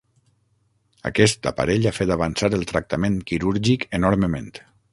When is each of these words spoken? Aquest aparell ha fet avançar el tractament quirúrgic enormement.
Aquest 1.09 1.49
aparell 1.51 1.85
ha 1.89 1.93
fet 1.97 2.13
avançar 2.15 2.51
el 2.59 2.65
tractament 2.73 3.21
quirúrgic 3.33 3.87
enormement. 3.99 4.53